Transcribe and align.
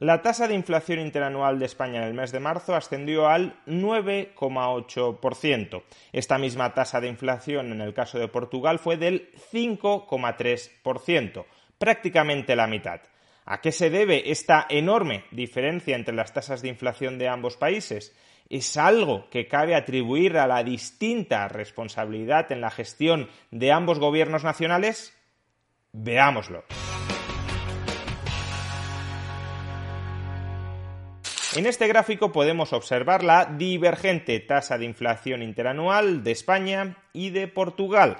La 0.00 0.22
tasa 0.22 0.46
de 0.46 0.54
inflación 0.54 1.00
interanual 1.00 1.58
de 1.58 1.66
España 1.66 1.98
en 1.98 2.04
el 2.04 2.14
mes 2.14 2.30
de 2.30 2.38
marzo 2.38 2.76
ascendió 2.76 3.26
al 3.26 3.56
9,8%. 3.66 5.82
Esta 6.12 6.38
misma 6.38 6.72
tasa 6.72 7.00
de 7.00 7.08
inflación 7.08 7.72
en 7.72 7.80
el 7.80 7.94
caso 7.94 8.16
de 8.16 8.28
Portugal 8.28 8.78
fue 8.78 8.96
del 8.96 9.32
5,3%, 9.52 11.44
prácticamente 11.78 12.54
la 12.54 12.68
mitad. 12.68 13.00
¿A 13.44 13.60
qué 13.60 13.72
se 13.72 13.90
debe 13.90 14.30
esta 14.30 14.68
enorme 14.70 15.24
diferencia 15.32 15.96
entre 15.96 16.14
las 16.14 16.32
tasas 16.32 16.62
de 16.62 16.68
inflación 16.68 17.18
de 17.18 17.26
ambos 17.26 17.56
países? 17.56 18.14
¿Es 18.48 18.76
algo 18.76 19.28
que 19.30 19.48
cabe 19.48 19.74
atribuir 19.74 20.38
a 20.38 20.46
la 20.46 20.62
distinta 20.62 21.48
responsabilidad 21.48 22.52
en 22.52 22.60
la 22.60 22.70
gestión 22.70 23.28
de 23.50 23.72
ambos 23.72 23.98
gobiernos 23.98 24.44
nacionales? 24.44 25.12
Veámoslo. 25.92 26.62
En 31.56 31.64
este 31.64 31.88
gráfico 31.88 32.30
podemos 32.30 32.74
observar 32.74 33.24
la 33.24 33.46
divergente 33.46 34.38
tasa 34.40 34.76
de 34.76 34.84
inflación 34.84 35.42
interanual 35.42 36.22
de 36.22 36.32
España 36.32 36.98
y 37.14 37.30
de 37.30 37.48
Portugal, 37.48 38.18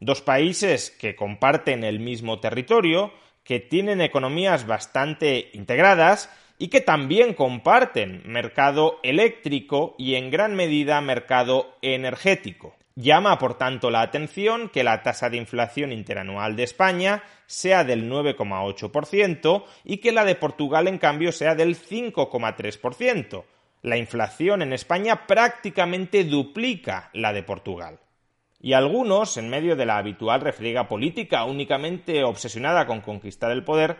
dos 0.00 0.22
países 0.22 0.90
que 0.90 1.14
comparten 1.14 1.84
el 1.84 2.00
mismo 2.00 2.40
territorio, 2.40 3.12
que 3.44 3.60
tienen 3.60 4.00
economías 4.00 4.66
bastante 4.66 5.50
integradas 5.52 6.30
y 6.56 6.68
que 6.68 6.80
también 6.80 7.34
comparten 7.34 8.22
mercado 8.24 8.98
eléctrico 9.02 9.94
y 9.98 10.14
en 10.14 10.30
gran 10.30 10.56
medida 10.56 11.02
mercado 11.02 11.76
energético. 11.82 12.79
Llama, 12.96 13.38
por 13.38 13.54
tanto, 13.54 13.90
la 13.90 14.02
atención 14.02 14.68
que 14.68 14.84
la 14.84 15.02
tasa 15.02 15.30
de 15.30 15.36
inflación 15.36 15.92
interanual 15.92 16.56
de 16.56 16.64
España 16.64 17.22
sea 17.46 17.84
del 17.84 18.10
9,8% 18.10 19.64
y 19.84 19.98
que 19.98 20.12
la 20.12 20.24
de 20.24 20.34
Portugal, 20.34 20.88
en 20.88 20.98
cambio, 20.98 21.32
sea 21.32 21.54
del 21.54 21.76
5,3%. 21.76 23.44
La 23.82 23.96
inflación 23.96 24.62
en 24.62 24.72
España 24.72 25.26
prácticamente 25.26 26.24
duplica 26.24 27.10
la 27.14 27.32
de 27.32 27.42
Portugal. 27.42 28.00
Y 28.60 28.74
algunos, 28.74 29.38
en 29.38 29.48
medio 29.48 29.74
de 29.74 29.86
la 29.86 29.96
habitual 29.96 30.42
refriega 30.42 30.86
política 30.86 31.44
únicamente 31.44 32.24
obsesionada 32.24 32.86
con 32.86 33.00
conquistar 33.00 33.50
el 33.52 33.64
poder, 33.64 33.96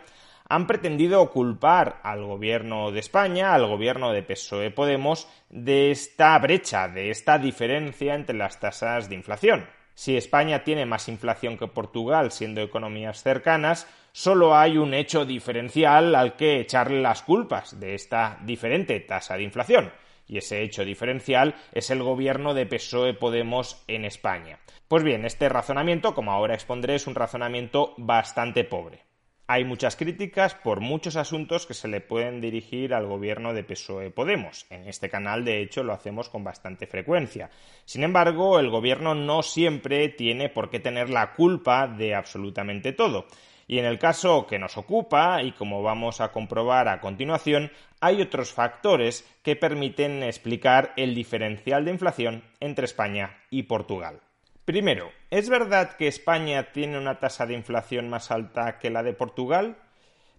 han 0.51 0.67
pretendido 0.67 1.29
culpar 1.29 2.01
al 2.03 2.25
gobierno 2.25 2.91
de 2.91 2.99
España, 2.99 3.53
al 3.53 3.67
gobierno 3.67 4.11
de 4.11 4.21
PSOE 4.21 4.69
Podemos, 4.69 5.29
de 5.49 5.91
esta 5.91 6.37
brecha, 6.39 6.89
de 6.89 7.09
esta 7.09 7.37
diferencia 7.37 8.15
entre 8.15 8.35
las 8.35 8.59
tasas 8.59 9.07
de 9.07 9.15
inflación. 9.15 9.65
Si 9.93 10.17
España 10.17 10.65
tiene 10.65 10.85
más 10.85 11.07
inflación 11.07 11.57
que 11.57 11.67
Portugal, 11.67 12.33
siendo 12.33 12.59
economías 12.59 13.23
cercanas, 13.23 13.87
solo 14.11 14.53
hay 14.53 14.77
un 14.77 14.93
hecho 14.93 15.23
diferencial 15.23 16.15
al 16.15 16.35
que 16.35 16.59
echarle 16.59 17.01
las 17.01 17.21
culpas 17.21 17.79
de 17.79 17.95
esta 17.95 18.37
diferente 18.43 18.99
tasa 18.99 19.37
de 19.37 19.43
inflación. 19.43 19.93
Y 20.27 20.37
ese 20.37 20.63
hecho 20.63 20.83
diferencial 20.83 21.55
es 21.71 21.91
el 21.91 22.03
gobierno 22.03 22.53
de 22.53 22.65
PSOE 22.65 23.13
Podemos 23.13 23.85
en 23.87 24.03
España. 24.03 24.59
Pues 24.89 25.01
bien, 25.03 25.23
este 25.23 25.47
razonamiento, 25.47 26.13
como 26.13 26.33
ahora 26.33 26.55
expondré, 26.55 26.95
es 26.95 27.07
un 27.07 27.15
razonamiento 27.15 27.93
bastante 27.97 28.65
pobre 28.65 29.10
hay 29.51 29.65
muchas 29.65 29.97
críticas 29.97 30.55
por 30.55 30.79
muchos 30.79 31.17
asuntos 31.17 31.65
que 31.65 31.73
se 31.73 31.89
le 31.89 31.99
pueden 31.99 32.39
dirigir 32.39 32.93
al 32.93 33.05
gobierno 33.05 33.53
de 33.53 33.65
PSOE 33.65 34.09
Podemos. 34.09 34.65
En 34.69 34.87
este 34.87 35.09
canal, 35.09 35.43
de 35.43 35.61
hecho, 35.61 35.83
lo 35.83 35.91
hacemos 35.91 36.29
con 36.29 36.41
bastante 36.41 36.87
frecuencia. 36.87 37.49
Sin 37.83 38.05
embargo, 38.05 38.61
el 38.61 38.69
gobierno 38.69 39.13
no 39.13 39.43
siempre 39.43 40.07
tiene 40.07 40.47
por 40.47 40.69
qué 40.69 40.79
tener 40.79 41.09
la 41.09 41.33
culpa 41.33 41.89
de 41.89 42.15
absolutamente 42.15 42.93
todo. 42.93 43.25
Y 43.67 43.77
en 43.77 43.83
el 43.83 43.99
caso 43.99 44.47
que 44.47 44.57
nos 44.57 44.77
ocupa, 44.77 45.43
y 45.43 45.51
como 45.51 45.83
vamos 45.83 46.21
a 46.21 46.31
comprobar 46.31 46.87
a 46.87 47.01
continuación, 47.01 47.73
hay 47.99 48.21
otros 48.21 48.53
factores 48.53 49.29
que 49.43 49.57
permiten 49.57 50.23
explicar 50.23 50.93
el 50.95 51.13
diferencial 51.13 51.83
de 51.83 51.91
inflación 51.91 52.43
entre 52.61 52.85
España 52.85 53.37
y 53.49 53.63
Portugal. 53.63 54.21
Primero, 54.71 55.11
¿es 55.29 55.49
verdad 55.49 55.97
que 55.97 56.07
España 56.07 56.71
tiene 56.71 56.97
una 56.97 57.19
tasa 57.19 57.45
de 57.45 57.53
inflación 57.53 58.07
más 58.07 58.31
alta 58.31 58.79
que 58.79 58.89
la 58.89 59.03
de 59.03 59.11
Portugal? 59.11 59.75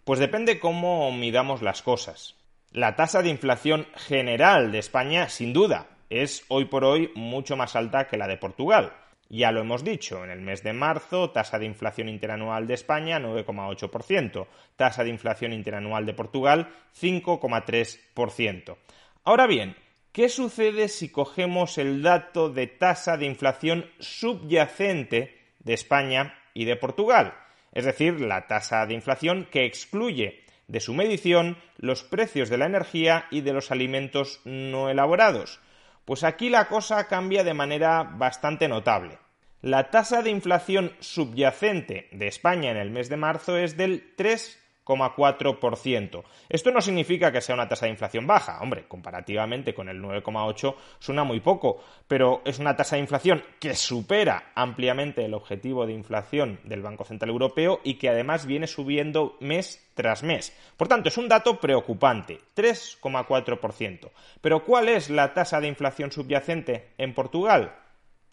Pues 0.04 0.20
depende 0.20 0.59
cómo 0.59 1.12
midamos 1.12 1.60
las 1.60 1.82
cosas. 1.82 2.34
La 2.71 2.97
tasa 2.97 3.21
de 3.21 3.28
inflación 3.28 3.87
general 3.94 4.72
de 4.72 4.78
España, 4.78 5.28
sin 5.28 5.53
duda, 5.53 5.98
es 6.09 6.47
hoy 6.48 6.65
por 6.65 6.82
hoy 6.82 7.12
mucho 7.15 7.59
más 7.59 7.76
alta 7.76 8.09
que 8.09 8.16
la 8.16 8.26
de 8.26 8.38
Portugal. 8.38 8.94
Ya 9.28 9.53
lo 9.53 9.60
hemos 9.60 9.84
dicho, 9.84 10.25
en 10.25 10.31
el 10.31 10.41
mes 10.41 10.62
de 10.62 10.72
marzo, 10.72 11.28
tasa 11.28 11.59
de 11.59 11.66
inflación 11.66 12.09
interanual 12.09 12.66
de 12.66 12.72
España 12.72 13.21
9,8%, 13.21 14.47
tasa 14.76 15.04
de 15.04 15.10
inflación 15.10 15.53
interanual 15.53 16.06
de 16.06 16.15
Portugal 16.15 16.71
5,3%. 16.98 18.78
Ahora 19.25 19.47
bien, 19.47 19.76
¿Qué 20.12 20.28
sucede 20.28 20.89
si 20.89 21.09
cogemos 21.09 21.78
el 21.78 22.03
dato 22.03 22.50
de 22.50 22.67
tasa 22.67 23.17
de 23.17 23.25
inflación 23.25 23.91
subyacente 23.99 25.41
de 25.61 25.73
España 25.73 26.39
y 26.53 26.67
de 26.67 26.77
Portugal? 26.77 27.33
Es 27.73 27.87
decir, 27.87 28.21
la 28.21 28.47
tasa 28.47 28.84
de 28.84 28.93
inflación 28.93 29.49
que 29.51 29.65
excluye 29.65 30.45
de 30.69 30.81
su 30.81 30.93
medición 30.93 31.56
los 31.78 32.05
precios 32.05 32.51
de 32.51 32.59
la 32.59 32.67
energía 32.67 33.25
y 33.31 33.41
de 33.41 33.55
los 33.55 33.71
alimentos 33.71 34.43
no 34.45 34.91
elaborados. 34.91 35.61
Pues 36.05 36.25
aquí 36.25 36.51
la 36.51 36.69
cosa 36.69 37.09
cambia 37.09 37.43
de 37.43 37.55
manera 37.55 38.03
bastante 38.03 38.69
notable. 38.69 39.19
La 39.62 39.91
tasa 39.91 40.21
de 40.21 40.28
inflación 40.28 40.93
subyacente 41.01 42.09
de 42.12 42.27
España 42.27 42.71
en 42.71 42.77
el 42.77 42.91
mes 42.91 43.09
de 43.09 43.17
marzo 43.17 43.56
es 43.56 43.78
del 43.78 44.12
3 44.15 44.62
9,4%. 44.84 46.25
Esto 46.48 46.70
no 46.70 46.81
significa 46.81 47.32
que 47.32 47.41
sea 47.41 47.54
una 47.54 47.69
tasa 47.69 47.87
de 47.87 47.93
inflación 47.93 48.26
baja, 48.26 48.59
hombre, 48.60 48.87
comparativamente 48.88 49.75
con 49.75 49.88
el 49.88 50.03
9,8 50.03 50.75
suena 50.98 51.25
muy 51.25 51.41
poco, 51.41 51.82
pero 52.09 52.43
es 52.44 52.59
una 52.59 52.76
tasa 52.76 52.97
de 52.97 53.03
inflación 53.03 53.42
que 53.60 53.75
supera 53.75 54.53
ampliamente 54.54 55.25
el 55.25 55.34
objetivo 55.34 55.87
de 55.87 55.92
inflación 55.92 56.60
del 56.65 56.82
Banco 56.82 57.04
Central 57.04 57.31
Europeo 57.31 57.81
y 57.84 57.94
que 57.94 58.09
además 58.09 58.47
viene 58.47 58.66
subiendo 58.66 59.37
mes 59.41 59.91
tras 59.94 60.22
mes. 60.22 60.56
Por 60.76 60.88
tanto, 60.88 61.09
es 61.09 61.19
un 61.19 61.28
dato 61.28 61.60
preocupante, 61.60 62.41
3,4%. 62.56 64.10
Pero 64.41 64.65
¿cuál 64.65 64.88
es 64.88 65.10
la 65.10 65.34
tasa 65.34 65.60
de 65.60 65.69
inflación 65.69 66.10
subyacente 66.10 66.94
en 66.98 67.15
Portugal? 67.15 67.76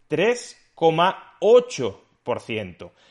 3,8%. 0.10 2.09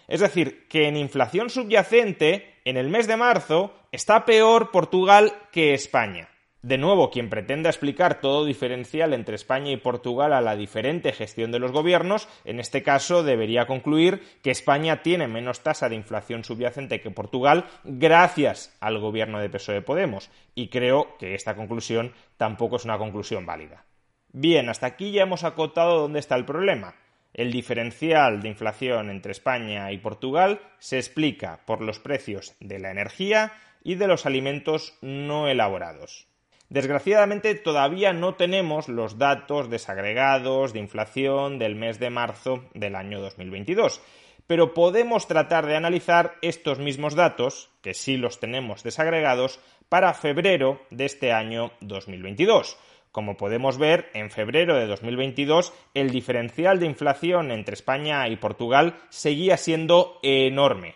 Es 0.07 0.21
decir, 0.21 0.67
que 0.69 0.89
en 0.89 0.97
inflación 0.97 1.51
subyacente, 1.51 2.55
en 2.65 2.77
el 2.77 2.89
mes 2.89 3.07
de 3.07 3.17
marzo, 3.17 3.75
está 3.93 4.25
peor 4.25 4.71
Portugal 4.71 5.33
que 5.53 5.75
España. 5.75 6.29
De 6.63 6.77
nuevo, 6.77 7.11
quien 7.11 7.31
pretenda 7.31 7.71
explicar 7.71 8.21
todo 8.21 8.45
diferencial 8.45 9.15
entre 9.15 9.37
España 9.37 9.71
y 9.71 9.77
Portugal 9.77 10.33
a 10.33 10.41
la 10.41 10.57
diferente 10.57 11.13
gestión 11.13 11.53
de 11.53 11.61
los 11.61 11.71
gobiernos, 11.71 12.29
en 12.45 12.59
este 12.59 12.83
caso 12.83 13.23
debería 13.23 13.67
concluir 13.67 14.23
que 14.43 14.51
España 14.51 15.03
tiene 15.03 15.29
menos 15.29 15.61
tasa 15.61 15.89
de 15.89 15.95
inflación 15.95 16.43
subyacente 16.43 17.01
que 17.01 17.13
Portugal 17.13 17.67
gracias 17.85 18.77
al 18.81 18.99
gobierno 18.99 19.39
de 19.39 19.49
PSOE 19.49 19.83
Podemos, 19.83 20.31
y 20.57 20.67
creo 20.67 21.17
que 21.17 21.35
esta 21.35 21.55
conclusión 21.55 22.13
tampoco 22.37 22.77
es 22.77 22.85
una 22.85 22.99
conclusión 22.99 23.47
válida. 23.47 23.85
Bien, 24.33 24.69
hasta 24.69 24.89
aquí 24.89 25.13
ya 25.13 25.23
hemos 25.23 25.45
acotado 25.45 26.01
dónde 26.01 26.19
está 26.19 26.35
el 26.35 26.45
problema. 26.45 26.97
El 27.35 27.53
diferencial 27.53 28.41
de 28.43 28.49
inflación 28.49 29.11
entre 29.11 29.33
España 29.33 29.93
y 29.93 29.99
Portugal 29.99 30.61
se 30.79 30.99
explica 30.99 31.61
por 31.67 31.83
los 31.83 31.99
precios 31.99 32.55
de 32.61 32.79
la 32.79 32.91
energía 32.91 33.53
y 33.85 33.95
de 33.95 34.09
los 34.09 34.27
alimentos 34.27 34.95
no 35.03 35.49
elaborados. 35.49 36.27
Desgraciadamente 36.69 37.55
todavía 37.55 38.13
no 38.13 38.35
tenemos 38.35 38.89
los 38.89 39.19
datos 39.19 39.71
desagregados 39.71 40.73
de 40.73 40.81
inflación 40.81 41.59
del 41.59 41.77
mes 41.77 41.99
de 41.99 42.11
marzo 42.11 42.65
del 42.75 42.95
año 42.95 43.21
2022, 43.21 44.03
pero 44.47 44.75
podemos 44.75 45.27
tratar 45.27 45.67
de 45.67 45.77
analizar 45.77 46.35
estos 46.43 46.79
mismos 46.79 47.15
datos, 47.15 47.71
que 47.81 47.95
sí 47.95 48.17
los 48.17 48.41
tenemos 48.41 48.83
desagregados, 48.83 49.61
para 49.89 50.13
febrero 50.13 50.83
de 50.91 51.07
este 51.07 51.33
año 51.33 51.73
2022 51.81 52.77
como 53.19 53.37
podemos 53.37 53.79
ver, 53.79 54.11
en 54.15 54.31
febrero 54.31 54.77
de 54.77 54.87
2022 54.87 55.73
el 55.93 56.13
diferencial 56.13 56.79
de 56.79 56.87
inflación 56.87 57.51
entre 57.51 57.75
España 57.75 58.29
y 58.29 58.37
Portugal 58.37 58.95
seguía 59.09 59.57
siendo 59.57 60.21
enorme. 60.23 60.95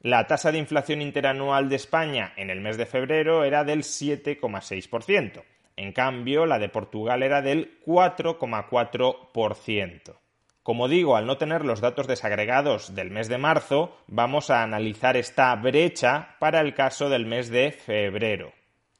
La 0.00 0.28
tasa 0.28 0.52
de 0.52 0.58
inflación 0.58 1.02
interanual 1.02 1.68
de 1.68 1.74
España 1.74 2.32
en 2.36 2.50
el 2.50 2.60
mes 2.60 2.76
de 2.76 2.86
febrero 2.86 3.42
era 3.42 3.64
del 3.64 3.80
7,6%. 3.80 5.42
En 5.74 5.90
cambio, 5.90 6.46
la 6.46 6.60
de 6.60 6.68
Portugal 6.68 7.24
era 7.24 7.42
del 7.42 7.80
4,4%. 7.84 10.14
Como 10.62 10.86
digo, 10.86 11.16
al 11.16 11.26
no 11.26 11.38
tener 11.38 11.64
los 11.64 11.80
datos 11.80 12.06
desagregados 12.06 12.94
del 12.94 13.10
mes 13.10 13.26
de 13.26 13.38
marzo, 13.38 13.98
vamos 14.06 14.50
a 14.50 14.62
analizar 14.62 15.16
esta 15.16 15.52
brecha 15.56 16.36
para 16.38 16.60
el 16.60 16.72
caso 16.72 17.08
del 17.08 17.26
mes 17.26 17.50
de 17.50 17.72
febrero. 17.72 18.52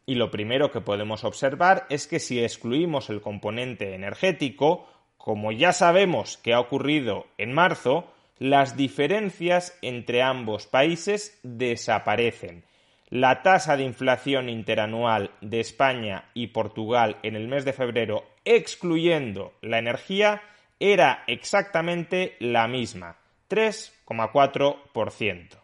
Y 0.06 0.16
lo 0.16 0.30
primero 0.30 0.70
que 0.70 0.80
podemos 0.80 1.24
observar 1.24 1.86
es 1.88 2.06
que 2.06 2.20
si 2.20 2.42
excluimos 2.42 3.10
el 3.10 3.20
componente 3.20 3.94
energético, 3.94 4.86
como 5.16 5.52
ya 5.52 5.72
sabemos 5.72 6.36
que 6.36 6.52
ha 6.52 6.60
ocurrido 6.60 7.26
en 7.38 7.52
marzo, 7.52 8.12
las 8.38 8.76
diferencias 8.76 9.78
entre 9.80 10.22
ambos 10.22 10.66
países 10.66 11.38
desaparecen. 11.42 12.64
La 13.08 13.42
tasa 13.42 13.76
de 13.76 13.84
inflación 13.84 14.48
interanual 14.48 15.30
de 15.40 15.60
España 15.60 16.30
y 16.34 16.48
Portugal 16.48 17.16
en 17.22 17.36
el 17.36 17.46
mes 17.48 17.64
de 17.64 17.72
febrero, 17.72 18.24
excluyendo 18.44 19.54
la 19.62 19.78
energía, 19.78 20.42
era 20.80 21.24
exactamente 21.26 22.36
la 22.40 22.68
misma, 22.68 23.16
3,4%. 23.48 25.63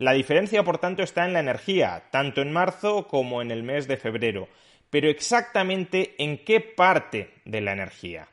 La 0.00 0.12
diferencia, 0.12 0.64
por 0.64 0.78
tanto, 0.78 1.02
está 1.02 1.26
en 1.26 1.34
la 1.34 1.40
energía, 1.40 2.04
tanto 2.10 2.40
en 2.40 2.50
marzo 2.50 3.06
como 3.06 3.42
en 3.42 3.50
el 3.50 3.62
mes 3.62 3.86
de 3.86 3.98
febrero. 3.98 4.48
Pero 4.88 5.10
exactamente 5.10 6.14
en 6.16 6.38
qué 6.42 6.62
parte 6.62 7.34
de 7.44 7.60
la 7.60 7.72
energía. 7.72 8.26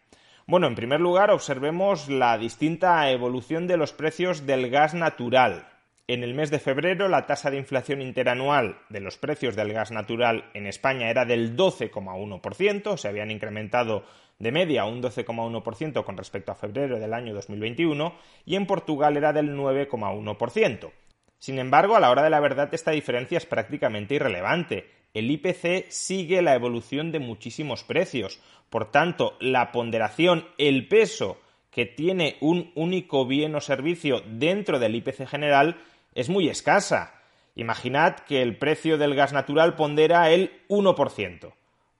Bueno, 0.46 0.68
en 0.68 0.75
primer 0.75 1.02
lugar, 1.02 1.30
observemos 1.30 2.08
la 2.08 2.38
distinta 2.38 3.12
evolución 3.12 3.68
de 3.68 3.75
los 3.75 3.92
precios 3.92 4.46
del 4.46 4.69
gas 4.69 4.94
natural. 4.94 5.68
En 6.08 6.24
el 6.24 6.36
mes 6.36 6.52
de 6.52 6.60
febrero, 6.60 7.10
la 7.10 7.25
tasa 7.25 7.52
de 7.52 7.58
inflación 7.58 8.02
interanual 8.02 8.80
de 8.88 9.02
los 9.02 9.18
precios 9.18 9.58
del 9.58 9.74
gas 9.74 9.92
natural 9.92 10.50
en 10.54 10.68
España 10.68 11.10
era 11.10 11.25
del 11.25 11.58
12,1%, 11.58 12.96
se 12.96 13.10
habían 13.10 13.30
incrementado 13.30 14.06
de 14.40 14.54
media 14.54 14.86
un 14.86 15.04
12,1% 15.04 16.06
con 16.06 16.16
respecto 16.16 16.54
a 16.54 16.56
febrero 16.56 16.98
del 16.98 17.13
año 17.13 17.34
2021, 17.34 18.16
y 18.46 18.56
en 18.56 18.66
Portugal 18.66 19.18
era 19.18 19.34
del 19.34 19.54
9,1%. 19.54 20.94
Sin 21.39 21.60
embargo, 21.60 21.95
a 21.95 22.00
la 22.00 22.10
hora 22.10 22.24
de 22.24 22.30
la 22.30 22.39
verdad, 22.39 22.74
esta 22.74 22.92
diferencia 22.92 23.38
es 23.38 23.45
prácticamente 23.45 24.16
irrelevante. 24.16 24.89
El 25.13 25.30
IPC 25.31 25.89
sigue 25.89 26.42
la 26.42 26.56
evolución 26.56 27.12
de 27.12 27.19
muchísimos 27.19 27.84
precios, 27.84 28.39
por 28.69 28.92
tanto, 28.92 29.38
la 29.39 29.72
ponderación, 29.72 30.45
el 30.57 30.88
peso 30.88 31.39
que 31.72 31.86
tiene 31.86 32.38
un 32.42 32.72
único 32.75 33.25
bien 33.25 33.56
o 33.56 33.62
servicio 33.62 34.24
dentro 34.25 34.80
del 34.80 34.95
IPC 34.95 35.28
general 35.28 35.78
es 36.16 36.28
muy 36.28 36.50
escasa. 36.50 37.22
Imaginad 37.56 38.16
que 38.19 38.42
el 38.42 38.57
precio 38.57 38.98
del 38.98 39.16
gas 39.16 39.31
natural 39.31 39.75
pondera 39.75 40.31
el 40.31 40.63
1%. 40.69 41.54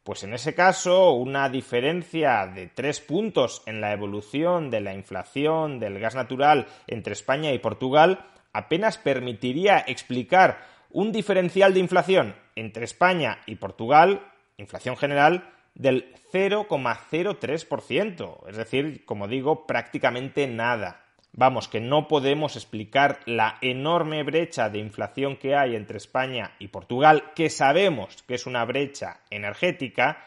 Pues 0.04 0.24
en 0.24 0.34
ese 0.34 0.56
caso, 0.56 1.12
una 1.12 1.50
diferencia 1.50 2.48
de 2.48 2.68
tres 2.68 3.01
puntos 3.01 3.62
en 3.66 3.81
la 3.81 3.92
evolución 3.92 4.69
de 4.69 4.81
la 4.81 4.94
inflación 4.94 5.80
del 5.80 6.00
gas 6.00 6.16
natural 6.16 6.68
entre 6.88 7.13
España 7.13 7.51
y 7.51 7.60
Portugal 7.60 8.25
apenas 8.54 8.98
permitiría 8.98 9.84
explicar 9.88 10.66
un 10.90 11.12
diferencial 11.12 11.74
de 11.74 11.80
inflación 11.80 12.36
entre 12.56 12.86
España 12.86 13.40
y 13.46 13.56
Portugal, 13.56 14.22
inflación 14.58 14.98
general, 14.98 15.50
del 15.76 16.14
0,03%, 16.34 18.50
es 18.50 18.58
decir, 18.58 19.06
como 19.06 19.28
digo, 19.28 19.68
prácticamente 19.68 20.48
nada. 20.48 21.04
Vamos, 21.34 21.68
que 21.68 21.80
no 21.80 22.08
podemos 22.08 22.56
explicar 22.56 23.20
la 23.26 23.60
enorme 23.62 24.24
brecha 24.24 24.70
de 24.70 24.80
inflación 24.80 25.38
que 25.38 25.56
hay 25.56 25.76
entre 25.76 25.98
España 25.98 26.56
y 26.58 26.70
Portugal, 26.70 27.32
que 27.36 27.52
sabemos 27.52 28.24
que 28.24 28.34
es 28.34 28.48
una 28.48 28.66
brecha 28.66 29.20
energética, 29.30 30.26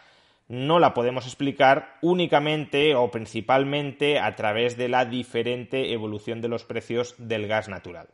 no 0.51 0.81
la 0.81 0.95
podemos 0.95 1.27
explicar 1.27 1.97
únicamente 2.03 2.97
o 2.97 3.09
principalmente 3.13 4.19
a 4.19 4.35
través 4.35 4.77
de 4.77 4.89
la 4.89 5.05
diferente 5.05 5.93
evolución 5.93 6.41
de 6.41 6.49
los 6.49 6.65
precios 6.65 7.15
del 7.19 7.47
gas 7.47 7.69
natural. 7.69 8.09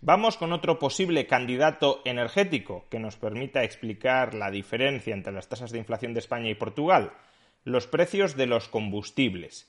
Vamos 0.00 0.36
con 0.36 0.52
otro 0.52 0.78
posible 0.78 1.26
candidato 1.26 2.00
energético 2.04 2.86
que 2.90 3.00
nos 3.00 3.16
permita 3.16 3.64
explicar 3.64 4.34
la 4.34 4.52
diferencia 4.52 5.12
entre 5.12 5.32
las 5.32 5.48
tasas 5.48 5.72
de 5.72 5.78
inflación 5.78 6.14
de 6.14 6.20
España 6.20 6.48
y 6.48 6.54
Portugal, 6.54 7.12
los 7.64 7.88
precios 7.88 8.36
de 8.36 8.46
los 8.46 8.68
combustibles. 8.68 9.68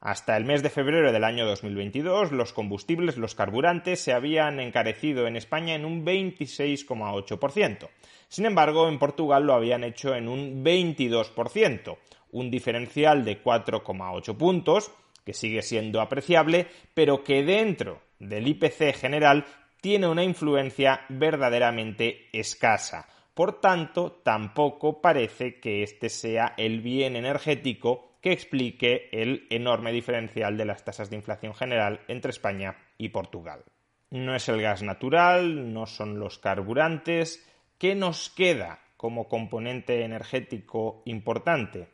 Hasta 0.00 0.38
el 0.38 0.46
mes 0.46 0.62
de 0.62 0.70
febrero 0.70 1.12
del 1.12 1.24
año 1.24 1.44
2022, 1.44 2.32
los 2.32 2.54
combustibles, 2.54 3.18
los 3.18 3.34
carburantes, 3.34 4.00
se 4.00 4.14
habían 4.14 4.58
encarecido 4.58 5.26
en 5.26 5.36
España 5.36 5.74
en 5.74 5.84
un 5.84 6.06
26,8%. 6.06 7.90
Sin 8.28 8.46
embargo, 8.46 8.88
en 8.88 8.98
Portugal 8.98 9.44
lo 9.44 9.52
habían 9.52 9.84
hecho 9.84 10.14
en 10.14 10.28
un 10.28 10.64
22%, 10.64 11.98
un 12.32 12.50
diferencial 12.50 13.26
de 13.26 13.42
4,8 13.44 14.36
puntos, 14.38 14.90
que 15.26 15.34
sigue 15.34 15.60
siendo 15.60 16.00
apreciable, 16.00 16.66
pero 16.94 17.22
que 17.22 17.42
dentro 17.42 18.00
del 18.18 18.48
IPC 18.48 18.94
general 18.94 19.44
tiene 19.82 20.08
una 20.08 20.24
influencia 20.24 21.02
verdaderamente 21.10 22.28
escasa. 22.32 23.06
Por 23.34 23.60
tanto, 23.60 24.20
tampoco 24.24 25.02
parece 25.02 25.60
que 25.60 25.82
este 25.82 26.08
sea 26.08 26.54
el 26.56 26.80
bien 26.80 27.16
energético 27.16 28.09
que 28.20 28.32
explique 28.32 29.08
el 29.12 29.46
enorme 29.50 29.92
diferencial 29.92 30.56
de 30.56 30.64
las 30.64 30.84
tasas 30.84 31.10
de 31.10 31.16
inflación 31.16 31.54
general 31.54 32.00
entre 32.08 32.30
España 32.30 32.76
y 32.98 33.08
Portugal. 33.10 33.64
No 34.10 34.34
es 34.34 34.48
el 34.48 34.60
gas 34.60 34.82
natural, 34.82 35.72
no 35.72 35.86
son 35.86 36.18
los 36.18 36.38
carburantes. 36.38 37.46
¿Qué 37.78 37.94
nos 37.94 38.28
queda 38.30 38.80
como 38.96 39.28
componente 39.28 40.04
energético 40.04 41.02
importante? 41.06 41.88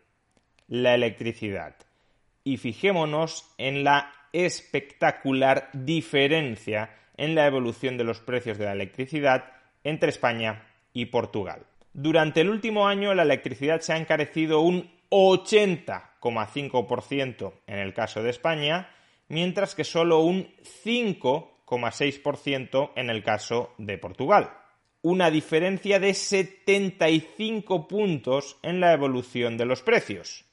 La 0.67 0.95
electricidad. 0.95 1.77
Y 2.43 2.57
fijémonos 2.57 3.55
en 3.59 3.85
la 3.85 4.13
espectacular 4.33 5.71
diferencia 5.73 6.91
en 7.17 7.35
la 7.35 7.47
evolución 7.47 7.97
de 7.97 8.05
los 8.05 8.21
precios 8.21 8.59
de 8.59 8.67
la 8.67 8.73
electricidad 8.73 9.45
entre 9.85 10.11
España 10.11 10.67
y 10.93 11.07
Portugal. 11.07 11.67
Durante 11.93 12.41
el 12.41 12.51
último 12.51 12.89
año 12.89 13.15
la 13.15 13.23
electricidad 13.23 13.81
se 13.81 13.93
ha 13.93 13.97
encarecido 13.97 14.61
un 14.61 14.91
80,5% 16.31 17.53
en 17.67 17.79
el 17.79 17.95
caso 17.95 18.23
de 18.23 18.29
España, 18.31 18.91
mientras 19.29 19.75
que 19.75 19.83
solo 19.85 20.21
un 20.21 20.49
5,6% 20.85 22.93
en 22.97 23.11
el 23.11 23.23
caso 23.23 23.75
de 23.79 23.99
Portugal. 23.99 24.51
Una 25.03 25.31
diferencia 25.31 26.01
de 26.01 26.15
75 26.15 27.87
puntos 27.87 28.57
en 28.63 28.81
la 28.81 28.93
evolución 28.93 29.57
de 29.57 29.67
los 29.67 29.83
precios. 29.83 30.45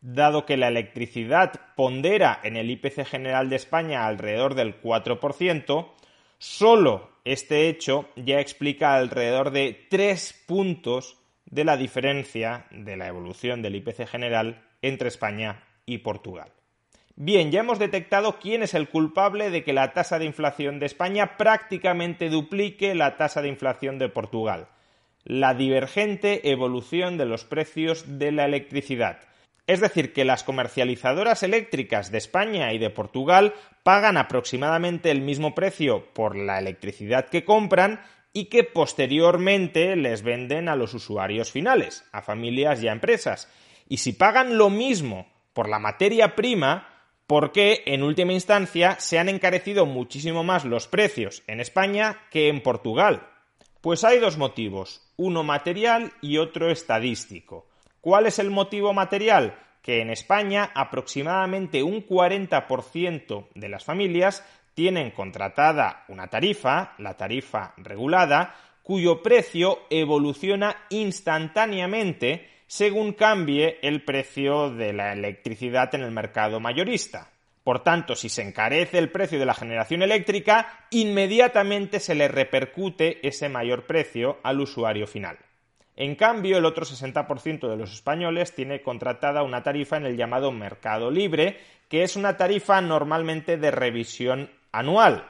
Dado 0.00 0.46
que 0.46 0.56
la 0.56 0.68
electricidad 0.68 1.60
pondera 1.76 2.40
en 2.42 2.56
el 2.56 2.70
IPC 2.70 3.04
general 3.04 3.50
de 3.50 3.56
España 3.56 4.06
alrededor 4.06 4.54
del 4.54 4.80
4%, 4.80 5.90
Solo 6.38 7.10
este 7.24 7.68
hecho 7.68 8.08
ya 8.14 8.38
explica 8.38 8.94
alrededor 8.94 9.50
de 9.50 9.86
tres 9.90 10.32
puntos 10.46 11.18
de 11.46 11.64
la 11.64 11.76
diferencia 11.76 12.66
de 12.70 12.96
la 12.96 13.08
evolución 13.08 13.60
del 13.60 13.74
IPC 13.74 14.06
general 14.06 14.67
entre 14.82 15.08
España 15.08 15.64
y 15.86 15.98
Portugal. 15.98 16.52
Bien, 17.20 17.50
ya 17.50 17.60
hemos 17.60 17.80
detectado 17.80 18.38
quién 18.38 18.62
es 18.62 18.74
el 18.74 18.88
culpable 18.88 19.50
de 19.50 19.64
que 19.64 19.72
la 19.72 19.92
tasa 19.92 20.20
de 20.20 20.24
inflación 20.24 20.78
de 20.78 20.86
España 20.86 21.36
prácticamente 21.36 22.28
duplique 22.28 22.94
la 22.94 23.16
tasa 23.16 23.42
de 23.42 23.48
inflación 23.48 23.98
de 23.98 24.08
Portugal. 24.08 24.68
La 25.24 25.54
divergente 25.54 26.52
evolución 26.52 27.18
de 27.18 27.26
los 27.26 27.44
precios 27.44 28.18
de 28.20 28.30
la 28.30 28.44
electricidad. 28.44 29.18
Es 29.66 29.80
decir, 29.80 30.12
que 30.12 30.24
las 30.24 30.44
comercializadoras 30.44 31.42
eléctricas 31.42 32.10
de 32.10 32.18
España 32.18 32.72
y 32.72 32.78
de 32.78 32.88
Portugal 32.88 33.52
pagan 33.82 34.16
aproximadamente 34.16 35.10
el 35.10 35.20
mismo 35.20 35.54
precio 35.54 36.06
por 36.14 36.36
la 36.36 36.58
electricidad 36.58 37.28
que 37.28 37.44
compran 37.44 38.00
y 38.32 38.44
que 38.44 38.62
posteriormente 38.62 39.96
les 39.96 40.22
venden 40.22 40.68
a 40.68 40.76
los 40.76 40.94
usuarios 40.94 41.50
finales, 41.50 42.04
a 42.12 42.22
familias 42.22 42.80
y 42.82 42.88
a 42.88 42.92
empresas. 42.92 43.52
Y 43.88 43.96
si 43.98 44.12
pagan 44.12 44.58
lo 44.58 44.68
mismo 44.68 45.26
por 45.54 45.68
la 45.68 45.78
materia 45.78 46.36
prima, 46.36 46.88
¿por 47.26 47.52
qué 47.52 47.82
en 47.86 48.02
última 48.02 48.34
instancia 48.34 49.00
se 49.00 49.18
han 49.18 49.28
encarecido 49.28 49.86
muchísimo 49.86 50.44
más 50.44 50.64
los 50.64 50.86
precios 50.86 51.42
en 51.46 51.60
España 51.60 52.20
que 52.30 52.48
en 52.48 52.62
Portugal? 52.62 53.26
Pues 53.80 54.04
hay 54.04 54.18
dos 54.18 54.36
motivos, 54.36 55.00
uno 55.16 55.42
material 55.42 56.12
y 56.20 56.36
otro 56.36 56.70
estadístico. 56.70 57.66
¿Cuál 58.00 58.26
es 58.26 58.38
el 58.38 58.50
motivo 58.50 58.92
material? 58.92 59.58
Que 59.82 60.02
en 60.02 60.10
España 60.10 60.70
aproximadamente 60.74 61.82
un 61.82 62.06
40% 62.06 63.48
de 63.54 63.68
las 63.68 63.84
familias 63.84 64.44
tienen 64.74 65.10
contratada 65.12 66.04
una 66.08 66.28
tarifa, 66.28 66.94
la 66.98 67.16
tarifa 67.16 67.72
regulada, 67.78 68.54
cuyo 68.82 69.22
precio 69.22 69.80
evoluciona 69.90 70.76
instantáneamente 70.90 72.57
según 72.68 73.14
cambie 73.14 73.78
el 73.82 74.04
precio 74.04 74.70
de 74.70 74.92
la 74.92 75.12
electricidad 75.14 75.92
en 75.94 76.02
el 76.02 76.12
mercado 76.12 76.60
mayorista. 76.60 77.30
Por 77.64 77.82
tanto, 77.82 78.14
si 78.14 78.28
se 78.28 78.42
encarece 78.42 78.98
el 78.98 79.10
precio 79.10 79.38
de 79.38 79.46
la 79.46 79.54
generación 79.54 80.02
eléctrica, 80.02 80.86
inmediatamente 80.90 81.98
se 81.98 82.14
le 82.14 82.28
repercute 82.28 83.26
ese 83.26 83.48
mayor 83.48 83.86
precio 83.86 84.38
al 84.42 84.60
usuario 84.60 85.06
final. 85.06 85.38
En 85.96 86.14
cambio, 86.14 86.58
el 86.58 86.64
otro 86.66 86.84
60% 86.84 87.68
de 87.68 87.76
los 87.76 87.92
españoles 87.92 88.54
tiene 88.54 88.82
contratada 88.82 89.42
una 89.42 89.62
tarifa 89.62 89.96
en 89.96 90.06
el 90.06 90.16
llamado 90.16 90.52
mercado 90.52 91.10
libre, 91.10 91.58
que 91.88 92.02
es 92.02 92.16
una 92.16 92.36
tarifa 92.36 92.80
normalmente 92.80 93.56
de 93.56 93.70
revisión 93.70 94.50
anual. 94.72 95.26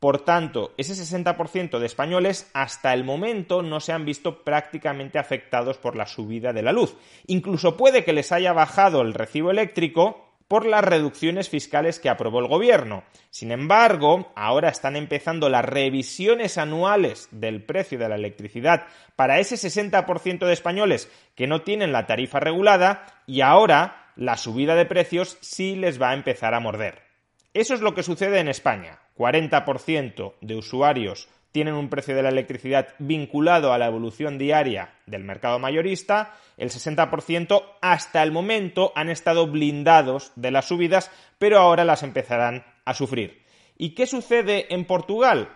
Por 0.00 0.24
tanto, 0.24 0.72
ese 0.78 0.94
60% 0.94 1.78
de 1.78 1.86
españoles 1.86 2.50
hasta 2.54 2.94
el 2.94 3.04
momento 3.04 3.62
no 3.62 3.80
se 3.80 3.92
han 3.92 4.04
visto 4.04 4.42
prácticamente 4.42 5.18
afectados 5.18 5.76
por 5.76 5.94
la 5.94 6.06
subida 6.06 6.52
de 6.52 6.62
la 6.62 6.72
luz. 6.72 6.96
Incluso 7.26 7.76
puede 7.76 8.02
que 8.02 8.14
les 8.14 8.32
haya 8.32 8.52
bajado 8.52 9.02
el 9.02 9.14
recibo 9.14 9.50
eléctrico, 9.50 10.30
por 10.50 10.66
las 10.66 10.82
reducciones 10.82 11.48
fiscales 11.48 12.00
que 12.00 12.08
aprobó 12.08 12.40
el 12.40 12.48
gobierno. 12.48 13.04
Sin 13.30 13.52
embargo, 13.52 14.32
ahora 14.34 14.68
están 14.68 14.96
empezando 14.96 15.48
las 15.48 15.64
revisiones 15.64 16.58
anuales 16.58 17.28
del 17.30 17.62
precio 17.62 18.00
de 18.00 18.08
la 18.08 18.16
electricidad 18.16 18.88
para 19.14 19.38
ese 19.38 19.54
60% 19.54 20.44
de 20.44 20.52
españoles 20.52 21.08
que 21.36 21.46
no 21.46 21.62
tienen 21.62 21.92
la 21.92 22.06
tarifa 22.06 22.40
regulada 22.40 23.06
y 23.28 23.42
ahora 23.42 24.12
la 24.16 24.36
subida 24.36 24.74
de 24.74 24.86
precios 24.86 25.38
sí 25.40 25.76
les 25.76 26.02
va 26.02 26.10
a 26.10 26.14
empezar 26.14 26.52
a 26.52 26.58
morder. 26.58 27.00
Eso 27.54 27.74
es 27.74 27.80
lo 27.80 27.94
que 27.94 28.02
sucede 28.02 28.40
en 28.40 28.48
España. 28.48 28.98
40% 29.20 30.32
de 30.40 30.56
usuarios 30.56 31.28
tienen 31.52 31.74
un 31.74 31.90
precio 31.90 32.16
de 32.16 32.22
la 32.22 32.30
electricidad 32.30 32.94
vinculado 32.98 33.74
a 33.74 33.78
la 33.78 33.86
evolución 33.86 34.38
diaria 34.38 34.94
del 35.04 35.24
mercado 35.24 35.58
mayorista, 35.58 36.34
el 36.56 36.70
60% 36.70 37.62
hasta 37.82 38.22
el 38.22 38.32
momento 38.32 38.92
han 38.94 39.10
estado 39.10 39.46
blindados 39.46 40.32
de 40.36 40.50
las 40.50 40.68
subidas, 40.68 41.10
pero 41.38 41.58
ahora 41.58 41.84
las 41.84 42.02
empezarán 42.02 42.64
a 42.86 42.94
sufrir. 42.94 43.42
¿Y 43.76 43.90
qué 43.90 44.06
sucede 44.06 44.72
en 44.72 44.86
Portugal? 44.86 45.50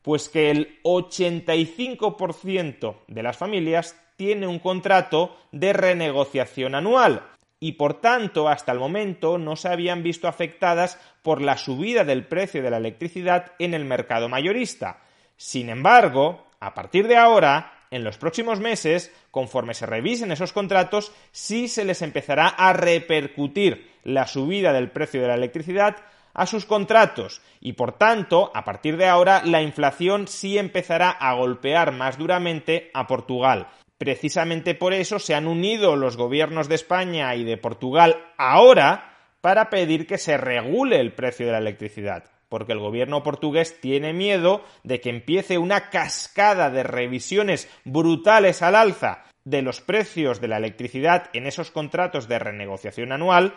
Pues 0.00 0.30
que 0.30 0.50
el 0.50 0.80
85% 0.82 3.00
de 3.06 3.22
las 3.22 3.36
familias 3.36 4.00
tiene 4.16 4.46
un 4.46 4.60
contrato 4.60 5.36
de 5.52 5.74
renegociación 5.74 6.74
anual 6.74 7.22
y 7.60 7.72
por 7.72 8.00
tanto 8.00 8.48
hasta 8.48 8.72
el 8.72 8.78
momento 8.78 9.36
no 9.38 9.54
se 9.54 9.68
habían 9.68 10.02
visto 10.02 10.26
afectadas 10.26 10.98
por 11.22 11.42
la 11.42 11.58
subida 11.58 12.04
del 12.04 12.26
precio 12.26 12.62
de 12.62 12.70
la 12.70 12.78
electricidad 12.78 13.52
en 13.58 13.74
el 13.74 13.84
mercado 13.84 14.28
mayorista. 14.30 15.02
Sin 15.36 15.68
embargo, 15.68 16.46
a 16.58 16.74
partir 16.74 17.06
de 17.06 17.18
ahora, 17.18 17.74
en 17.90 18.02
los 18.02 18.16
próximos 18.16 18.60
meses, 18.60 19.12
conforme 19.30 19.74
se 19.74 19.86
revisen 19.86 20.32
esos 20.32 20.52
contratos, 20.52 21.12
sí 21.32 21.68
se 21.68 21.84
les 21.84 22.02
empezará 22.02 22.48
a 22.48 22.72
repercutir 22.72 23.90
la 24.04 24.26
subida 24.26 24.72
del 24.72 24.90
precio 24.90 25.20
de 25.20 25.28
la 25.28 25.34
electricidad 25.34 25.96
a 26.32 26.46
sus 26.46 26.64
contratos 26.64 27.42
y 27.60 27.74
por 27.74 27.92
tanto, 27.98 28.50
a 28.54 28.64
partir 28.64 28.96
de 28.96 29.06
ahora, 29.06 29.42
la 29.44 29.62
inflación 29.62 30.28
sí 30.28 30.56
empezará 30.56 31.10
a 31.10 31.34
golpear 31.34 31.92
más 31.92 32.16
duramente 32.16 32.90
a 32.94 33.06
Portugal. 33.06 33.68
Precisamente 34.00 34.74
por 34.74 34.94
eso 34.94 35.18
se 35.18 35.34
han 35.34 35.46
unido 35.46 35.94
los 35.94 36.16
gobiernos 36.16 36.70
de 36.70 36.74
España 36.74 37.34
y 37.34 37.44
de 37.44 37.58
Portugal 37.58 38.16
ahora 38.38 39.18
para 39.42 39.68
pedir 39.68 40.06
que 40.06 40.16
se 40.16 40.38
regule 40.38 41.00
el 41.00 41.12
precio 41.12 41.44
de 41.44 41.52
la 41.52 41.58
electricidad 41.58 42.24
porque 42.48 42.72
el 42.72 42.78
gobierno 42.78 43.22
portugués 43.22 43.78
tiene 43.80 44.14
miedo 44.14 44.64
de 44.84 45.02
que 45.02 45.10
empiece 45.10 45.58
una 45.58 45.90
cascada 45.90 46.70
de 46.70 46.82
revisiones 46.82 47.68
brutales 47.84 48.62
al 48.62 48.74
alza 48.74 49.24
de 49.44 49.60
los 49.60 49.82
precios 49.82 50.40
de 50.40 50.48
la 50.48 50.56
electricidad 50.56 51.28
en 51.34 51.46
esos 51.46 51.70
contratos 51.70 52.26
de 52.26 52.38
renegociación 52.38 53.12
anual 53.12 53.54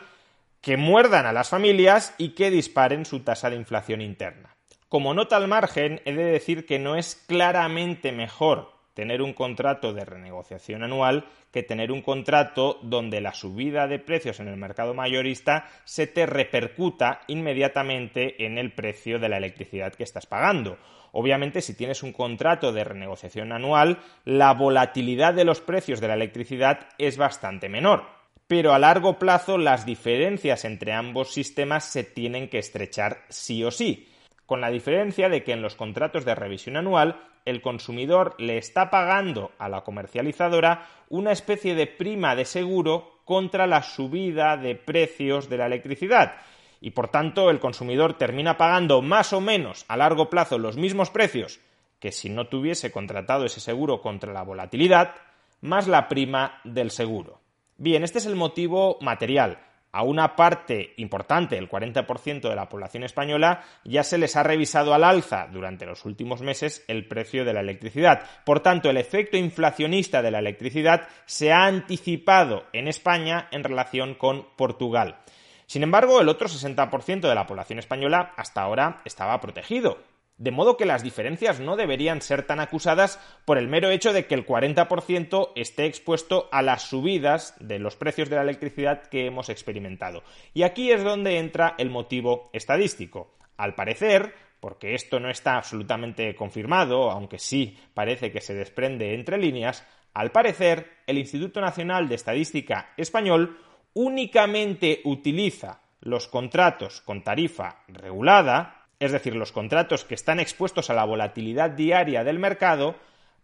que 0.60 0.76
muerdan 0.76 1.26
a 1.26 1.34
las 1.34 1.50
familias 1.50 2.16
y 2.18 2.36
que 2.36 2.52
disparen 2.52 3.06
su 3.06 3.22
tasa 3.22 3.50
de 3.50 3.56
inflación 3.56 4.02
interna. 4.02 4.56
Como 4.90 5.14
nota 5.14 5.38
al 5.38 5.48
margen, 5.48 6.02
he 6.04 6.14
de 6.14 6.26
decir 6.26 6.66
que 6.66 6.80
no 6.80 6.98
es 6.98 7.16
claramente 7.16 8.12
mejor 8.12 8.73
tener 8.94 9.22
un 9.22 9.34
contrato 9.34 9.94
de 9.94 10.06
renegociación 10.06 10.84
anual 10.84 11.26
que 11.52 11.64
tener 11.64 11.92
un 11.92 12.02
contrato 12.02 12.80
donde 12.82 13.22
la 13.22 13.34
subida 13.34 13.88
de 13.88 14.00
precios 14.00 14.40
en 14.40 14.48
el 14.48 14.58
mercado 14.58 14.94
mayorista 14.94 15.68
se 15.84 16.08
te 16.08 16.26
repercuta 16.26 17.22
inmediatamente 17.28 18.46
en 18.46 18.58
el 18.58 18.74
precio 18.74 19.20
de 19.20 19.30
la 19.30 19.38
electricidad 19.38 19.94
que 19.94 20.04
estás 20.04 20.26
pagando. 20.26 20.78
Obviamente, 21.12 21.62
si 21.62 21.76
tienes 21.76 22.02
un 22.02 22.12
contrato 22.12 22.72
de 22.72 22.84
renegociación 22.84 23.52
anual, 23.52 24.00
la 24.26 24.54
volatilidad 24.54 25.34
de 25.34 25.46
los 25.46 25.62
precios 25.62 26.02
de 26.02 26.08
la 26.08 26.16
electricidad 26.16 26.88
es 26.98 27.18
bastante 27.18 27.70
menor. 27.70 28.04
Pero 28.48 28.74
a 28.74 28.80
largo 28.80 29.20
plazo 29.20 29.58
las 29.58 29.86
diferencias 29.86 30.66
entre 30.66 30.94
ambos 30.94 31.32
sistemas 31.32 31.86
se 31.86 32.04
tienen 32.04 32.50
que 32.50 32.60
estrechar 32.60 33.22
sí 33.30 33.64
o 33.64 33.72
sí 33.72 34.10
con 34.46 34.62
la 34.62 34.70
diferencia 34.70 35.30
de 35.30 35.44
que 35.44 35.54
en 35.54 35.62
los 35.62 35.76
contratos 35.76 36.26
de 36.26 36.36
revisión 36.36 36.78
anual 36.78 37.20
el 37.46 37.62
consumidor 37.62 38.36
le 38.38 38.58
está 38.58 38.90
pagando 38.90 39.52
a 39.58 39.70
la 39.70 39.84
comercializadora 39.84 40.88
una 41.10 41.32
especie 41.32 41.76
de 41.76 41.88
prima 41.88 42.36
de 42.36 42.46
seguro 42.46 43.20
contra 43.26 43.68
la 43.68 43.84
subida 43.84 44.58
de 44.58 44.76
precios 44.76 45.50
de 45.50 45.58
la 45.58 45.66
electricidad 45.68 46.36
y 46.82 46.92
por 46.92 47.08
tanto 47.08 47.50
el 47.50 47.60
consumidor 47.60 48.18
termina 48.18 48.58
pagando 48.58 49.02
más 49.02 49.32
o 49.32 49.40
menos 49.40 49.86
a 49.88 49.96
largo 49.96 50.30
plazo 50.30 50.58
los 50.58 50.76
mismos 50.76 51.10
precios 51.10 51.62
que 52.04 52.12
si 52.12 52.30
no 52.30 52.48
tuviese 52.48 52.92
contratado 52.92 53.46
ese 53.46 53.62
seguro 53.62 54.02
contra 54.02 54.34
la 54.34 54.44
volatilidad, 54.44 55.16
más 55.62 55.88
la 55.88 56.10
prima 56.10 56.60
del 56.66 56.92
seguro. 56.92 57.40
Bien, 57.78 58.04
este 58.04 58.18
es 58.18 58.26
el 58.26 58.36
motivo 58.36 58.98
material, 59.00 59.60
a 59.94 60.04
una 60.04 60.36
parte 60.36 60.94
importante, 60.98 61.58
el 61.58 61.70
40% 61.70 62.50
de 62.50 62.56
la 62.56 62.68
población 62.68 63.04
española, 63.04 63.64
ya 63.86 64.04
se 64.04 64.18
les 64.18 64.36
ha 64.36 64.44
revisado 64.44 64.94
al 64.94 65.04
alza 65.04 65.48
durante 65.52 65.86
los 65.86 66.04
últimos 66.04 66.42
meses 66.42 66.84
el 66.88 67.08
precio 67.08 67.46
de 67.46 67.54
la 67.54 67.62
electricidad. 67.62 68.24
Por 68.44 68.60
tanto, 68.60 68.90
el 68.90 68.98
efecto 68.98 69.38
inflacionista 69.38 70.22
de 70.22 70.32
la 70.32 70.40
electricidad 70.40 71.08
se 71.26 71.54
ha 71.54 71.66
anticipado 71.66 72.66
en 72.74 72.88
España 72.88 73.48
en 73.52 73.64
relación 73.64 74.16
con 74.16 74.48
Portugal. 74.58 75.20
Sin 75.68 75.84
embargo, 75.84 76.20
el 76.20 76.30
otro 76.30 76.48
60% 76.48 77.22
de 77.22 77.36
la 77.36 77.46
población 77.46 77.80
española 77.80 78.34
hasta 78.36 78.62
ahora 78.62 79.02
estaba 79.06 79.40
protegido. 79.40 80.00
De 80.44 80.52
modo 80.52 80.76
que 80.76 80.84
las 80.84 81.04
diferencias 81.04 81.62
no 81.62 81.78
deberían 81.78 82.22
ser 82.22 82.46
tan 82.46 82.60
acusadas 82.60 83.18
por 83.46 83.58
el 83.58 83.70
mero 83.70 83.90
hecho 83.92 84.12
de 84.12 84.26
que 84.26 84.36
el 84.36 84.46
40% 84.46 85.54
esté 85.56 85.86
expuesto 85.86 86.50
a 86.52 86.62
las 86.62 86.82
subidas 86.82 87.56
de 87.62 87.80
los 87.80 87.96
precios 87.96 88.30
de 88.30 88.36
la 88.36 88.42
electricidad 88.42 89.04
que 89.04 89.26
hemos 89.26 89.48
experimentado. 89.48 90.22
Y 90.54 90.64
aquí 90.64 90.92
es 90.92 91.02
donde 91.02 91.38
entra 91.38 91.76
el 91.78 91.90
motivo 91.90 92.50
estadístico. 92.52 93.38
Al 93.56 93.74
parecer, 93.74 94.36
porque 94.60 94.96
esto 94.96 95.18
no 95.22 95.30
está 95.30 95.56
absolutamente 95.56 96.36
confirmado, 96.36 97.10
aunque 97.10 97.40
sí 97.40 97.78
parece 97.94 98.34
que 98.34 98.42
se 98.42 98.54
desprende 98.54 99.14
entre 99.14 99.38
líneas, 99.38 99.88
al 100.14 100.34
parecer 100.34 100.98
el 101.08 101.20
Instituto 101.20 101.62
Nacional 101.62 102.10
de 102.10 102.16
Estadística 102.16 102.90
español 102.98 103.60
únicamente 103.94 105.00
utiliza 105.06 105.80
los 106.02 106.28
contratos 106.28 107.00
con 107.00 107.24
tarifa 107.24 107.86
regulada 107.88 108.83
es 109.04 109.12
decir, 109.12 109.36
los 109.36 109.52
contratos 109.52 110.06
que 110.06 110.16
están 110.16 110.40
expuestos 110.40 110.90
a 110.90 110.94
la 110.94 111.06
volatilidad 111.06 111.72
diaria 111.72 112.24
del 112.24 112.40
mercado, 112.40 112.96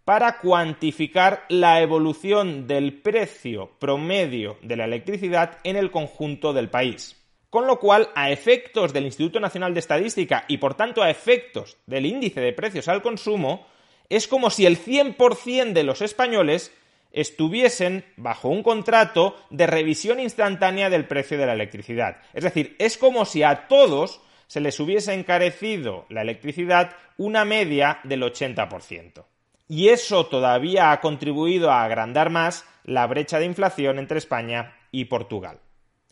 para 0.06 0.39
cuantificar 0.39 1.46
la 1.50 1.82
evolución 1.82 2.66
del 2.66 2.94
precio 2.94 3.70
promedio 3.78 4.58
de 4.63 4.75
la 4.75 4.86
electricidad 4.86 5.60
en 5.63 5.75
el 5.75 5.92
conjunto 5.92 6.51
del 6.51 6.70
país. 6.70 7.16
Con 7.50 7.68
lo 7.68 7.80
cual, 7.80 8.10
a 8.16 8.32
efectos 8.32 8.94
del 8.94 9.06
Instituto 9.06 9.39
Nacional 9.39 9.74
de 9.74 9.82
Estadística 9.82 10.46
y 10.48 10.58
por 10.58 10.75
tanto 10.75 11.04
a 11.04 11.10
efectos 11.10 11.78
del 11.86 12.06
índice 12.06 12.42
de 12.42 12.54
precios 12.54 12.88
al 12.88 13.01
consumo, 13.01 13.68
es 14.08 14.28
como 14.28 14.50
si 14.50 14.66
el 14.66 14.84
100% 14.84 15.74
de 15.74 15.84
los 15.84 16.01
españoles 16.01 16.72
estuviesen 17.12 18.06
bajo 18.18 18.50
un 18.50 18.63
contrato 18.63 19.36
de 19.50 19.68
revisión 19.68 20.20
instantánea 20.20 20.89
del 20.89 21.06
precio 21.06 21.38
de 21.38 21.46
la 21.46 21.54
electricidad. 21.54 22.18
Es 22.34 22.44
decir, 22.44 22.75
es 22.80 22.98
como 22.98 23.25
si 23.25 23.44
a 23.44 23.68
todos 23.68 24.22
se 24.50 24.62
les 24.62 24.79
hubiese 24.79 25.13
encarecido 25.13 26.08
la 26.10 26.24
electricidad 26.24 26.96
una 27.18 27.46
media 27.46 28.00
del 28.03 28.24
80%. 28.24 29.24
Y 29.68 29.89
eso 29.89 30.25
todavía 30.25 30.91
ha 30.91 31.00
contribuido 31.01 31.70
a 31.70 31.84
agrandar 31.84 32.32
más 32.32 32.65
la 32.84 33.06
brecha 33.06 33.38
de 33.38 33.46
inflación 33.46 34.00
entre 34.00 34.18
España 34.18 34.75
y 34.91 35.06
Portugal. 35.06 35.60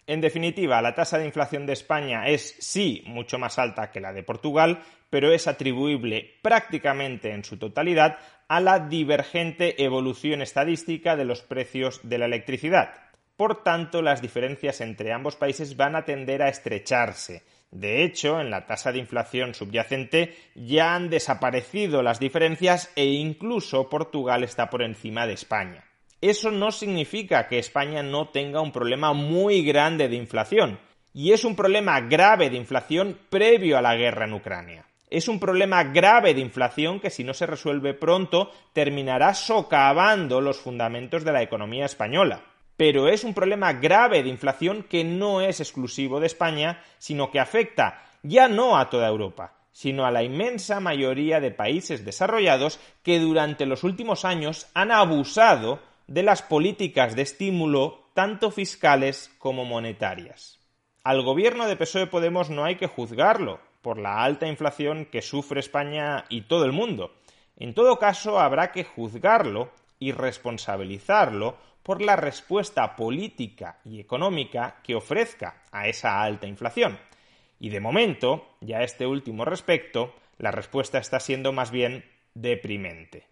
En 0.06 0.22
definitiva, 0.22 0.84
la 0.84 0.94
tasa 0.94 1.18
de 1.18 1.26
inflación 1.26 1.66
de 1.66 1.74
España 1.74 2.28
es 2.28 2.56
sí 2.60 3.02
mucho 3.08 3.40
más 3.40 3.58
alta 3.58 3.90
que 3.90 4.00
la 4.00 4.14
de 4.14 4.22
Portugal, 4.22 4.84
pero 5.10 5.32
es 5.32 5.48
atribuible 5.48 6.36
prácticamente 6.44 7.32
en 7.32 7.44
su 7.44 7.58
totalidad 7.58 8.20
a 8.48 8.60
la 8.60 8.78
divergente 8.78 9.84
evolución 9.84 10.44
estadística 10.44 11.16
de 11.16 11.26
los 11.26 11.42
precios 11.42 12.02
de 12.04 12.20
la 12.20 12.26
electricidad. 12.26 12.92
Por 13.36 13.64
tanto, 13.64 14.04
las 14.04 14.22
diferencias 14.22 14.80
entre 14.82 15.12
ambos 15.12 15.36
países 15.36 15.76
van 15.76 15.96
a 15.96 16.06
tender 16.06 16.44
a 16.44 16.50
estrecharse 16.50 17.44
de 17.72 18.04
hecho, 18.04 18.40
en 18.40 18.50
la 18.50 18.66
tasa 18.66 18.92
de 18.92 19.00
inflación 19.00 19.54
subyacente 19.54 20.38
ya 20.56 20.96
han 20.96 21.10
desaparecido 21.10 22.02
las 22.02 22.20
diferencias 22.20 22.92
e 22.96 23.06
incluso 23.06 23.90
Portugal 23.90 24.44
está 24.44 24.70
por 24.70 24.82
encima 24.82 25.28
de 25.28 25.34
España. 25.34 25.84
Eso 26.22 26.50
no 26.50 26.72
significa 26.72 27.48
que 27.48 27.60
España 27.60 28.02
no 28.04 28.30
tenga 28.30 28.62
un 28.62 28.72
problema 28.72 29.14
muy 29.14 29.64
grande 29.64 30.08
de 30.08 30.16
inflación, 30.16 30.80
y 31.14 31.34
es 31.34 31.44
un 31.44 31.56
problema 31.56 32.00
grave 32.02 32.50
de 32.50 32.58
inflación 32.58 33.20
previo 33.30 33.78
a 33.78 33.82
la 33.82 33.96
guerra 33.96 34.26
en 34.26 34.34
Ucrania. 34.34 34.86
Es 35.10 35.28
un 35.28 35.40
problema 35.40 35.84
grave 35.84 36.34
de 36.34 36.42
inflación 36.42 37.00
que 37.00 37.10
si 37.10 37.24
no 37.24 37.34
se 37.34 37.46
resuelve 37.46 37.94
pronto 37.94 38.52
terminará 38.74 39.34
socavando 39.34 40.42
los 40.42 40.58
fundamentos 40.58 41.24
de 41.24 41.32
la 41.32 41.42
economía 41.42 41.86
española 41.86 42.42
pero 42.78 43.10
es 43.10 43.24
un 43.24 43.34
problema 43.34 43.74
grave 43.74 44.24
de 44.24 44.30
inflación 44.30 44.84
que 44.84 45.04
no 45.04 45.42
es 45.42 45.60
exclusivo 45.60 46.20
de 46.20 46.28
España, 46.28 46.82
sino 47.00 47.32
que 47.32 47.40
afecta 47.40 48.04
ya 48.22 48.48
no 48.48 48.78
a 48.78 48.90
toda 48.90 49.08
Europa, 49.08 49.56
sino 49.72 50.06
a 50.06 50.12
la 50.12 50.24
inmensa 50.24 50.80
mayoría 50.80 51.40
de 51.40 51.52
países 51.52 52.06
desarrollados 52.06 52.80
que 53.04 53.20
durante 53.20 53.66
los 53.66 53.84
últimos 53.84 54.26
años 54.26 54.68
han 54.74 54.92
abusado 54.92 55.80
de 56.08 56.24
las 56.24 56.42
políticas 56.42 57.16
de 57.16 57.24
estímulo 57.24 58.06
tanto 58.14 58.52
fiscales 58.52 59.32
como 59.40 59.66
monetarias. 59.66 60.60
al 61.04 61.22
gobierno 61.22 61.68
de 61.68 61.76
PSOE 61.76 62.08
Podemos 62.08 62.50
no 62.50 62.66
hay 62.66 62.76
que 62.76 62.88
juzgarlo 62.88 63.60
por 63.82 63.98
la 63.98 64.24
alta 64.24 64.48
inflación 64.48 65.06
que 65.06 65.22
sufre 65.22 65.60
España 65.60 66.26
y 66.28 66.42
todo 66.42 66.66
el 66.66 66.74
mundo. 66.74 67.14
En 67.56 67.74
todo 67.74 67.98
caso, 67.98 68.40
habrá 68.40 68.72
que 68.72 68.84
juzgarlo 68.84 69.72
y 70.00 70.12
responsabilizarlo 70.12 71.58
por 71.84 72.02
la 72.02 72.16
respuesta 72.16 72.96
política 72.96 73.80
y 73.86 74.00
económica 74.00 74.82
que 74.84 74.96
ofrezca 74.96 75.64
a 75.72 75.88
esa 75.88 76.22
alta 76.22 76.48
inflación. 76.48 77.00
Y 77.60 77.70
de 77.70 77.80
momento, 77.80 78.58
ya 78.62 78.84
este 78.84 79.08
último 79.08 79.46
respecto, 79.46 80.14
la 80.38 80.52
respuesta 80.52 80.98
está 80.98 81.20
siendo 81.20 81.54
más 81.54 81.72
bien 81.72 82.06
deprimente. 82.34 83.26